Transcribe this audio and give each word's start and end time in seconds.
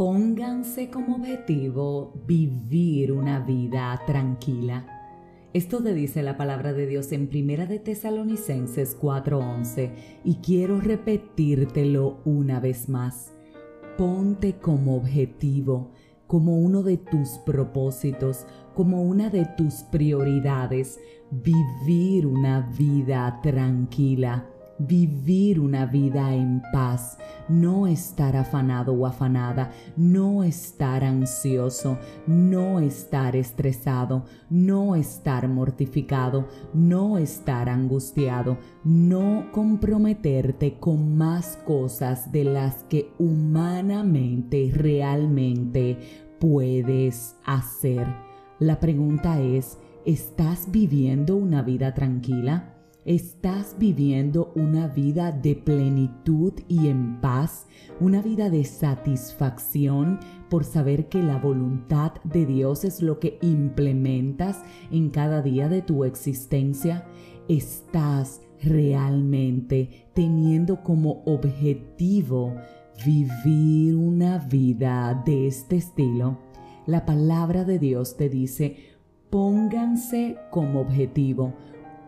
Pónganse 0.00 0.88
como 0.88 1.16
objetivo 1.16 2.14
vivir 2.26 3.12
una 3.12 3.38
vida 3.40 4.00
tranquila. 4.06 4.86
Esto 5.52 5.82
te 5.82 5.92
dice 5.92 6.22
la 6.22 6.38
palabra 6.38 6.72
de 6.72 6.86
Dios 6.86 7.12
en 7.12 7.28
Primera 7.28 7.66
de 7.66 7.80
Tesalonicenses 7.80 8.96
4:11 8.98 9.90
y 10.24 10.36
quiero 10.36 10.80
repetírtelo 10.80 12.22
una 12.24 12.60
vez 12.60 12.88
más. 12.88 13.34
Ponte 13.98 14.54
como 14.54 14.96
objetivo, 14.96 15.90
como 16.26 16.56
uno 16.56 16.82
de 16.82 16.96
tus 16.96 17.36
propósitos, 17.44 18.46
como 18.74 19.02
una 19.02 19.28
de 19.28 19.46
tus 19.58 19.82
prioridades, 19.82 20.98
vivir 21.30 22.26
una 22.26 22.62
vida 22.74 23.38
tranquila 23.42 24.48
vivir 24.80 25.60
una 25.60 25.86
vida 25.86 26.34
en 26.34 26.62
paz, 26.72 27.18
no 27.48 27.86
estar 27.86 28.36
afanado 28.36 28.92
o 28.94 29.06
afanada, 29.06 29.70
no 29.96 30.42
estar 30.42 31.04
ansioso, 31.04 31.98
no 32.26 32.80
estar 32.80 33.36
estresado, 33.36 34.24
no 34.48 34.96
estar 34.96 35.48
mortificado, 35.48 36.48
no 36.72 37.18
estar 37.18 37.68
angustiado, 37.68 38.58
no 38.82 39.48
comprometerte 39.52 40.78
con 40.78 41.16
más 41.16 41.58
cosas 41.66 42.32
de 42.32 42.44
las 42.44 42.84
que 42.84 43.12
humanamente 43.18 44.70
realmente 44.72 45.98
puedes 46.38 47.36
hacer. 47.44 48.06
La 48.58 48.80
pregunta 48.80 49.40
es, 49.40 49.78
¿estás 50.06 50.70
viviendo 50.70 51.36
una 51.36 51.62
vida 51.62 51.94
tranquila? 51.94 52.79
¿Estás 53.06 53.76
viviendo 53.78 54.52
una 54.54 54.86
vida 54.86 55.32
de 55.32 55.56
plenitud 55.56 56.52
y 56.68 56.88
en 56.88 57.18
paz? 57.22 57.66
¿Una 57.98 58.20
vida 58.20 58.50
de 58.50 58.62
satisfacción 58.66 60.20
por 60.50 60.64
saber 60.64 61.08
que 61.08 61.22
la 61.22 61.38
voluntad 61.38 62.12
de 62.24 62.44
Dios 62.44 62.84
es 62.84 63.00
lo 63.00 63.18
que 63.18 63.38
implementas 63.40 64.62
en 64.90 65.08
cada 65.08 65.40
día 65.40 65.70
de 65.70 65.80
tu 65.80 66.04
existencia? 66.04 67.06
¿Estás 67.48 68.42
realmente 68.62 70.10
teniendo 70.12 70.82
como 70.82 71.22
objetivo 71.24 72.54
vivir 73.06 73.96
una 73.96 74.40
vida 74.40 75.22
de 75.24 75.46
este 75.46 75.76
estilo? 75.78 76.38
La 76.84 77.06
palabra 77.06 77.64
de 77.64 77.78
Dios 77.78 78.18
te 78.18 78.28
dice, 78.28 78.76
pónganse 79.30 80.36
como 80.50 80.82
objetivo 80.82 81.54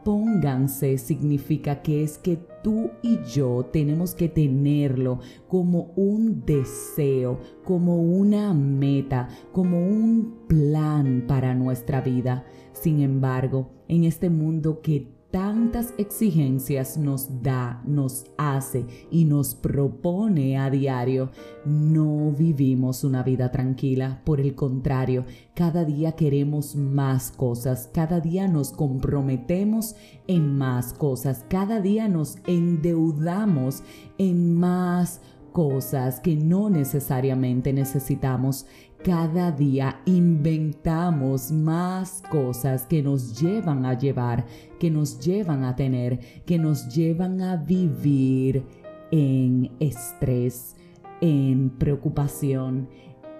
pónganse 0.04 0.98
significa 0.98 1.82
que 1.82 2.02
es 2.02 2.18
que 2.18 2.38
tú 2.62 2.90
y 3.02 3.18
yo 3.24 3.66
tenemos 3.72 4.14
que 4.14 4.28
tenerlo 4.28 5.20
como 5.48 5.92
un 5.96 6.44
deseo, 6.44 7.40
como 7.64 7.96
una 7.96 8.54
meta, 8.54 9.28
como 9.52 9.78
un 9.86 10.46
plan 10.48 11.24
para 11.26 11.54
nuestra 11.54 12.00
vida. 12.00 12.44
Sin 12.72 13.00
embargo, 13.00 13.70
en 13.88 14.04
este 14.04 14.30
mundo 14.30 14.80
que 14.80 15.21
tantas 15.32 15.94
exigencias 15.96 16.98
nos 16.98 17.42
da, 17.42 17.82
nos 17.86 18.26
hace 18.36 18.84
y 19.10 19.24
nos 19.24 19.54
propone 19.54 20.58
a 20.58 20.70
diario, 20.70 21.30
no 21.64 22.32
vivimos 22.32 23.02
una 23.02 23.22
vida 23.22 23.50
tranquila. 23.50 24.20
Por 24.24 24.40
el 24.40 24.54
contrario, 24.54 25.24
cada 25.54 25.84
día 25.84 26.12
queremos 26.12 26.76
más 26.76 27.32
cosas, 27.32 27.90
cada 27.92 28.20
día 28.20 28.46
nos 28.46 28.72
comprometemos 28.72 29.96
en 30.26 30.56
más 30.56 30.92
cosas, 30.92 31.44
cada 31.48 31.80
día 31.80 32.08
nos 32.08 32.36
endeudamos 32.46 33.82
en 34.18 34.54
más 34.54 35.22
cosas 35.52 36.20
que 36.20 36.36
no 36.36 36.70
necesariamente 36.70 37.72
necesitamos. 37.72 38.66
Cada 39.04 39.50
día 39.50 40.00
inventamos 40.06 41.50
más 41.50 42.22
cosas 42.30 42.86
que 42.86 43.02
nos 43.02 43.36
llevan 43.40 43.84
a 43.84 43.98
llevar, 43.98 44.46
que 44.78 44.92
nos 44.92 45.18
llevan 45.18 45.64
a 45.64 45.74
tener, 45.74 46.20
que 46.46 46.56
nos 46.56 46.86
llevan 46.88 47.40
a 47.40 47.56
vivir 47.56 48.64
en 49.10 49.72
estrés, 49.80 50.76
en 51.20 51.70
preocupación, 51.70 52.88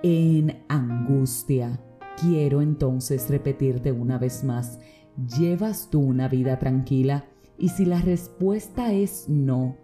en 0.03 0.64
angustia. 0.69 1.81
Quiero 2.20 2.60
entonces 2.60 3.31
repetirte 3.31 3.92
una 3.92 4.19
vez 4.19 4.42
más, 4.42 4.81
¿llevas 5.38 5.91
tú 5.91 6.00
una 6.00 6.26
vida 6.26 6.59
tranquila? 6.59 7.26
Y 7.56 7.69
si 7.69 7.84
la 7.84 8.00
respuesta 8.00 8.92
es 8.92 9.28
no, 9.28 9.76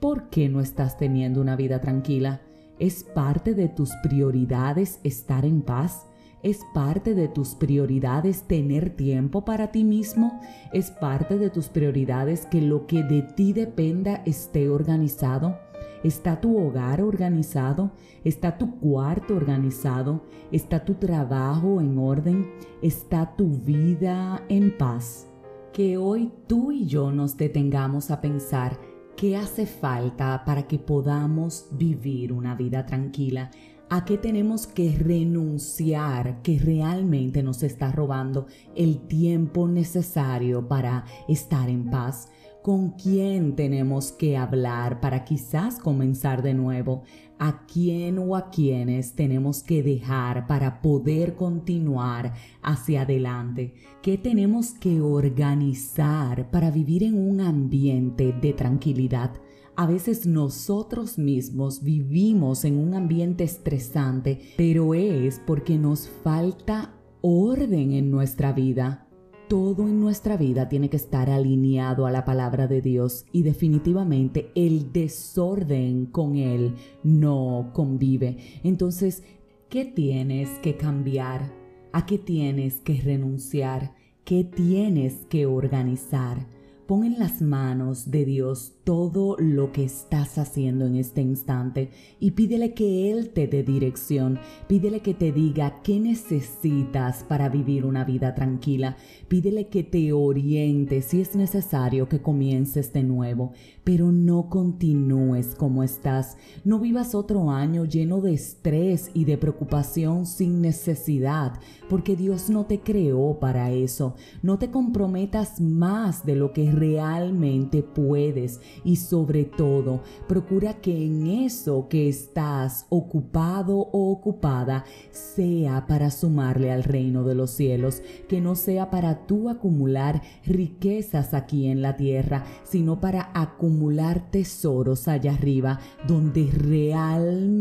¿por 0.00 0.30
qué 0.30 0.48
no 0.48 0.62
estás 0.62 0.96
teniendo 0.96 1.42
una 1.42 1.56
vida 1.56 1.82
tranquila? 1.82 2.40
¿Es 2.78 3.04
parte 3.04 3.54
de 3.54 3.68
tus 3.68 3.90
prioridades 4.02 5.00
estar 5.02 5.46
en 5.46 5.62
paz? 5.62 6.06
¿Es 6.42 6.60
parte 6.74 7.14
de 7.14 7.26
tus 7.26 7.54
prioridades 7.54 8.42
tener 8.42 8.90
tiempo 8.90 9.46
para 9.46 9.72
ti 9.72 9.82
mismo? 9.82 10.38
¿Es 10.74 10.90
parte 10.90 11.38
de 11.38 11.48
tus 11.48 11.68
prioridades 11.68 12.44
que 12.44 12.60
lo 12.60 12.86
que 12.86 13.02
de 13.02 13.22
ti 13.22 13.54
dependa 13.54 14.16
esté 14.26 14.68
organizado? 14.68 15.58
¿Está 16.04 16.38
tu 16.38 16.58
hogar 16.58 17.00
organizado? 17.00 17.92
¿Está 18.24 18.58
tu 18.58 18.78
cuarto 18.78 19.34
organizado? 19.34 20.20
¿Está 20.52 20.84
tu 20.84 20.94
trabajo 20.94 21.80
en 21.80 21.96
orden? 21.96 22.46
¿Está 22.82 23.34
tu 23.36 23.48
vida 23.48 24.42
en 24.50 24.76
paz? 24.76 25.26
Que 25.72 25.96
hoy 25.96 26.30
tú 26.46 26.72
y 26.72 26.84
yo 26.84 27.10
nos 27.10 27.38
detengamos 27.38 28.10
a 28.10 28.20
pensar 28.20 28.78
¿Qué 29.16 29.34
hace 29.34 29.64
falta 29.64 30.44
para 30.44 30.64
que 30.68 30.78
podamos 30.78 31.68
vivir 31.70 32.34
una 32.34 32.54
vida 32.54 32.84
tranquila? 32.84 33.50
¿A 33.88 34.04
qué 34.04 34.18
tenemos 34.18 34.66
que 34.66 34.94
renunciar 34.94 36.42
que 36.42 36.58
realmente 36.58 37.42
nos 37.42 37.62
está 37.62 37.90
robando 37.90 38.46
el 38.74 39.06
tiempo 39.06 39.68
necesario 39.68 40.68
para 40.68 41.06
estar 41.28 41.70
en 41.70 41.88
paz? 41.88 42.28
¿Con 42.66 42.90
quién 42.90 43.54
tenemos 43.54 44.10
que 44.10 44.36
hablar 44.36 45.00
para 45.00 45.22
quizás 45.22 45.78
comenzar 45.78 46.42
de 46.42 46.52
nuevo? 46.52 47.04
¿A 47.38 47.64
quién 47.64 48.18
o 48.18 48.34
a 48.34 48.50
quiénes 48.50 49.12
tenemos 49.12 49.62
que 49.62 49.84
dejar 49.84 50.48
para 50.48 50.82
poder 50.82 51.36
continuar 51.36 52.34
hacia 52.62 53.02
adelante? 53.02 53.74
¿Qué 54.02 54.18
tenemos 54.18 54.72
que 54.72 55.00
organizar 55.00 56.50
para 56.50 56.72
vivir 56.72 57.04
en 57.04 57.14
un 57.16 57.40
ambiente 57.40 58.32
de 58.32 58.52
tranquilidad? 58.52 59.30
A 59.76 59.86
veces 59.86 60.26
nosotros 60.26 61.18
mismos 61.18 61.84
vivimos 61.84 62.64
en 62.64 62.78
un 62.78 62.94
ambiente 62.94 63.44
estresante, 63.44 64.40
pero 64.56 64.92
es 64.92 65.40
porque 65.46 65.78
nos 65.78 66.08
falta 66.08 66.96
orden 67.20 67.92
en 67.92 68.10
nuestra 68.10 68.52
vida 68.52 69.05
todo 69.48 69.82
en 69.82 70.00
nuestra 70.00 70.36
vida 70.36 70.68
tiene 70.68 70.90
que 70.90 70.96
estar 70.96 71.30
alineado 71.30 72.06
a 72.06 72.10
la 72.10 72.24
palabra 72.24 72.66
de 72.66 72.80
Dios 72.80 73.26
y 73.32 73.42
definitivamente 73.42 74.50
el 74.54 74.92
desorden 74.92 76.06
con 76.06 76.36
Él 76.36 76.74
no 77.02 77.70
convive. 77.72 78.38
Entonces, 78.64 79.22
¿qué 79.68 79.84
tienes 79.84 80.50
que 80.60 80.76
cambiar? 80.76 81.52
¿A 81.92 82.06
qué 82.06 82.18
tienes 82.18 82.80
que 82.80 83.00
renunciar? 83.00 83.94
¿Qué 84.24 84.44
tienes 84.44 85.26
que 85.28 85.46
organizar? 85.46 86.55
Pon 86.86 87.02
en 87.02 87.18
las 87.18 87.42
manos 87.42 88.12
de 88.12 88.24
Dios 88.24 88.74
todo 88.84 89.36
lo 89.40 89.72
que 89.72 89.82
estás 89.82 90.38
haciendo 90.38 90.86
en 90.86 90.94
este 90.94 91.20
instante 91.20 91.90
y 92.20 92.30
pídele 92.30 92.74
que 92.74 93.10
Él 93.10 93.30
te 93.30 93.48
dé 93.48 93.64
dirección, 93.64 94.38
pídele 94.68 95.00
que 95.00 95.12
te 95.12 95.32
diga 95.32 95.82
qué 95.82 95.98
necesitas 95.98 97.24
para 97.24 97.48
vivir 97.48 97.84
una 97.84 98.04
vida 98.04 98.36
tranquila, 98.36 98.96
pídele 99.26 99.66
que 99.66 99.82
te 99.82 100.12
oriente 100.12 101.02
si 101.02 101.20
es 101.20 101.34
necesario 101.34 102.08
que 102.08 102.22
comiences 102.22 102.92
de 102.92 103.02
nuevo, 103.02 103.50
pero 103.82 104.12
no 104.12 104.48
continúes 104.48 105.56
como 105.56 105.82
estás, 105.82 106.36
no 106.64 106.78
vivas 106.78 107.16
otro 107.16 107.50
año 107.50 107.84
lleno 107.84 108.20
de 108.20 108.34
estrés 108.34 109.10
y 109.12 109.24
de 109.24 109.38
preocupación 109.38 110.24
sin 110.26 110.60
necesidad, 110.60 111.58
porque 111.88 112.14
Dios 112.14 112.48
no 112.48 112.66
te 112.66 112.78
creó 112.78 113.40
para 113.40 113.72
eso, 113.72 114.14
no 114.42 114.60
te 114.60 114.70
comprometas 114.70 115.60
más 115.60 116.24
de 116.24 116.36
lo 116.36 116.52
que 116.52 116.75
realmente 116.76 117.82
puedes 117.82 118.60
y 118.84 118.96
sobre 118.96 119.44
todo 119.44 120.02
procura 120.28 120.74
que 120.74 121.04
en 121.04 121.26
eso 121.26 121.88
que 121.88 122.08
estás 122.08 122.86
ocupado 122.90 123.78
o 123.78 124.12
ocupada 124.12 124.84
sea 125.10 125.86
para 125.86 126.10
sumarle 126.10 126.70
al 126.70 126.84
reino 126.84 127.24
de 127.24 127.34
los 127.34 127.50
cielos, 127.50 128.02
que 128.28 128.40
no 128.40 128.54
sea 128.54 128.90
para 128.90 129.26
tú 129.26 129.48
acumular 129.48 130.22
riquezas 130.44 131.34
aquí 131.34 131.66
en 131.66 131.82
la 131.82 131.96
tierra, 131.96 132.44
sino 132.62 133.00
para 133.00 133.30
acumular 133.34 134.30
tesoros 134.30 135.08
allá 135.08 135.32
arriba 135.32 135.80
donde 136.06 136.50
realmente 136.52 137.56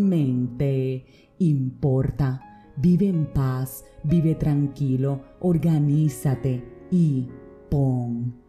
importa. 1.39 2.41
Vive 2.77 3.07
en 3.07 3.25
paz, 3.27 3.85
vive 4.03 4.35
tranquilo, 4.35 5.21
organízate 5.39 6.63
y 6.91 7.29
pon. 7.69 8.44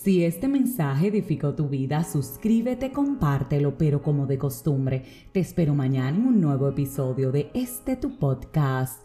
Si 0.00 0.24
este 0.24 0.46
mensaje 0.46 1.08
edificó 1.08 1.56
tu 1.56 1.68
vida, 1.68 2.04
suscríbete, 2.04 2.92
compártelo, 2.92 3.76
pero 3.76 4.00
como 4.00 4.26
de 4.26 4.38
costumbre, 4.38 5.02
te 5.32 5.40
espero 5.40 5.74
mañana 5.74 6.16
en 6.16 6.24
un 6.24 6.40
nuevo 6.40 6.68
episodio 6.68 7.32
de 7.32 7.50
este 7.52 7.96
tu 7.96 8.16
podcast, 8.16 9.04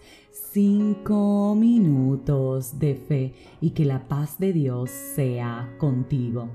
5 0.52 1.56
minutos 1.56 2.78
de 2.78 2.94
fe, 2.94 3.34
y 3.60 3.72
que 3.72 3.86
la 3.86 4.08
paz 4.08 4.38
de 4.38 4.54
Dios 4.54 4.92
sea 4.92 5.76
contigo. 5.80 6.52